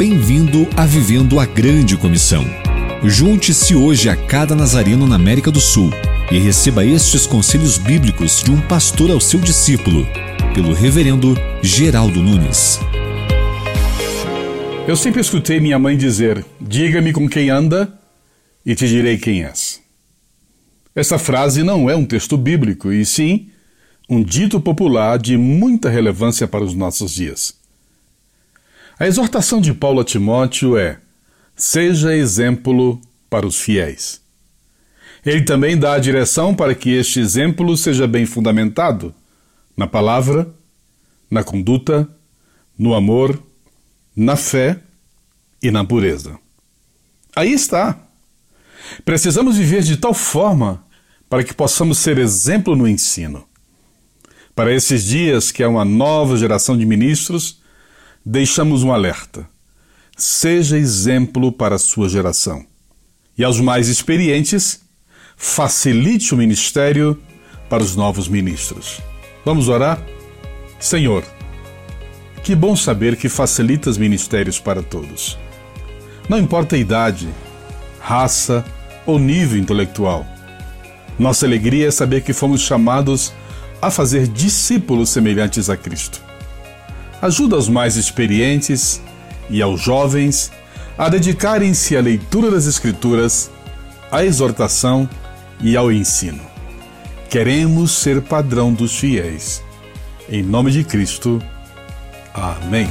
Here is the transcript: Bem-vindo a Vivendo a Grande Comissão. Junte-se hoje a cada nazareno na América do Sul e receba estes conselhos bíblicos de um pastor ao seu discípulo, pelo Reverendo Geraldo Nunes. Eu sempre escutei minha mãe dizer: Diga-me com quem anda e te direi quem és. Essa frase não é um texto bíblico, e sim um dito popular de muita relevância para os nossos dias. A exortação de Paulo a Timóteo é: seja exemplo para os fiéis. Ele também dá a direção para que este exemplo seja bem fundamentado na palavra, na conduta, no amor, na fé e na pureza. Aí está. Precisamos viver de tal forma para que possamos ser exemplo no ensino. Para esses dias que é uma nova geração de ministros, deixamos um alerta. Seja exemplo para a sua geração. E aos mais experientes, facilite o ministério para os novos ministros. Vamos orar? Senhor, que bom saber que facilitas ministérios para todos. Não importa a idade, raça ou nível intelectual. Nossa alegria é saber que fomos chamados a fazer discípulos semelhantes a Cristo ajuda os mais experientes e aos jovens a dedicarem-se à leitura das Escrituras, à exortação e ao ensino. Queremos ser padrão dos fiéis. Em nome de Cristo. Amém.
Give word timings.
Bem-vindo 0.00 0.66
a 0.78 0.86
Vivendo 0.86 1.38
a 1.38 1.44
Grande 1.44 1.94
Comissão. 1.94 2.42
Junte-se 3.04 3.74
hoje 3.74 4.08
a 4.08 4.16
cada 4.16 4.54
nazareno 4.54 5.06
na 5.06 5.16
América 5.16 5.50
do 5.50 5.60
Sul 5.60 5.90
e 6.32 6.38
receba 6.38 6.86
estes 6.86 7.26
conselhos 7.26 7.76
bíblicos 7.76 8.42
de 8.42 8.50
um 8.50 8.66
pastor 8.66 9.10
ao 9.10 9.20
seu 9.20 9.38
discípulo, 9.38 10.06
pelo 10.54 10.72
Reverendo 10.72 11.34
Geraldo 11.62 12.22
Nunes. 12.22 12.80
Eu 14.88 14.96
sempre 14.96 15.20
escutei 15.20 15.60
minha 15.60 15.78
mãe 15.78 15.98
dizer: 15.98 16.46
Diga-me 16.58 17.12
com 17.12 17.28
quem 17.28 17.50
anda 17.50 17.92
e 18.64 18.74
te 18.74 18.88
direi 18.88 19.18
quem 19.18 19.44
és. 19.44 19.82
Essa 20.94 21.18
frase 21.18 21.62
não 21.62 21.90
é 21.90 21.94
um 21.94 22.06
texto 22.06 22.38
bíblico, 22.38 22.90
e 22.90 23.04
sim 23.04 23.50
um 24.08 24.22
dito 24.22 24.62
popular 24.62 25.18
de 25.18 25.36
muita 25.36 25.90
relevância 25.90 26.48
para 26.48 26.64
os 26.64 26.74
nossos 26.74 27.12
dias. 27.12 27.59
A 29.00 29.06
exortação 29.06 29.62
de 29.62 29.72
Paulo 29.72 30.00
a 30.00 30.04
Timóteo 30.04 30.76
é: 30.76 31.00
seja 31.56 32.14
exemplo 32.14 33.00
para 33.30 33.46
os 33.46 33.58
fiéis. 33.58 34.20
Ele 35.24 35.40
também 35.42 35.78
dá 35.78 35.94
a 35.94 35.98
direção 35.98 36.54
para 36.54 36.74
que 36.74 36.90
este 36.90 37.18
exemplo 37.18 37.74
seja 37.78 38.06
bem 38.06 38.26
fundamentado 38.26 39.14
na 39.74 39.86
palavra, 39.86 40.54
na 41.30 41.42
conduta, 41.42 42.06
no 42.78 42.94
amor, 42.94 43.42
na 44.14 44.36
fé 44.36 44.78
e 45.62 45.70
na 45.70 45.82
pureza. 45.82 46.38
Aí 47.34 47.54
está. 47.54 47.98
Precisamos 49.02 49.56
viver 49.56 49.82
de 49.82 49.96
tal 49.96 50.12
forma 50.12 50.84
para 51.26 51.42
que 51.42 51.54
possamos 51.54 51.96
ser 51.96 52.18
exemplo 52.18 52.76
no 52.76 52.86
ensino. 52.86 53.46
Para 54.54 54.74
esses 54.74 55.04
dias 55.04 55.50
que 55.50 55.62
é 55.62 55.66
uma 55.66 55.86
nova 55.86 56.36
geração 56.36 56.76
de 56.76 56.84
ministros, 56.84 57.59
deixamos 58.24 58.82
um 58.82 58.92
alerta. 58.92 59.48
Seja 60.16 60.76
exemplo 60.76 61.50
para 61.50 61.76
a 61.76 61.78
sua 61.78 62.08
geração. 62.08 62.64
E 63.36 63.42
aos 63.42 63.58
mais 63.60 63.88
experientes, 63.88 64.82
facilite 65.36 66.34
o 66.34 66.36
ministério 66.36 67.20
para 67.68 67.82
os 67.82 67.96
novos 67.96 68.28
ministros. 68.28 69.00
Vamos 69.44 69.68
orar? 69.68 70.02
Senhor, 70.78 71.24
que 72.42 72.54
bom 72.54 72.76
saber 72.76 73.16
que 73.16 73.28
facilitas 73.28 73.96
ministérios 73.96 74.58
para 74.58 74.82
todos. 74.82 75.38
Não 76.28 76.38
importa 76.38 76.76
a 76.76 76.78
idade, 76.78 77.28
raça 78.00 78.64
ou 79.06 79.18
nível 79.18 79.58
intelectual. 79.58 80.26
Nossa 81.18 81.46
alegria 81.46 81.88
é 81.88 81.90
saber 81.90 82.22
que 82.22 82.32
fomos 82.32 82.60
chamados 82.60 83.32
a 83.80 83.90
fazer 83.90 84.26
discípulos 84.28 85.08
semelhantes 85.08 85.70
a 85.70 85.76
Cristo 85.76 86.29
ajuda 87.20 87.56
os 87.56 87.68
mais 87.68 87.96
experientes 87.96 89.00
e 89.48 89.60
aos 89.60 89.80
jovens 89.80 90.50
a 90.96 91.08
dedicarem-se 91.08 91.96
à 91.96 92.00
leitura 92.00 92.50
das 92.50 92.66
Escrituras, 92.66 93.50
à 94.10 94.24
exortação 94.24 95.08
e 95.60 95.76
ao 95.76 95.90
ensino. 95.90 96.42
Queremos 97.28 97.92
ser 97.92 98.20
padrão 98.22 98.72
dos 98.72 98.98
fiéis. 98.98 99.62
Em 100.28 100.42
nome 100.42 100.70
de 100.70 100.84
Cristo. 100.84 101.40
Amém. 102.34 102.88